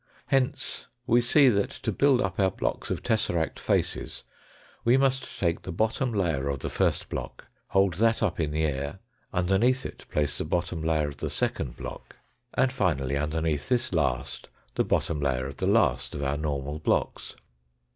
[0.25, 4.23] Hence we see that to build up our blocks of tesseract faces
[4.83, 8.63] we must take the bottom layer of the first block, hold that up in the
[8.63, 8.97] air,
[9.31, 12.15] underneath it place the bottom layer of the second block)
[12.55, 16.15] 246 THE FOURTH DIMENSION and finally underneath this last the bottom layer of the last
[16.15, 17.35] of our normal blocks.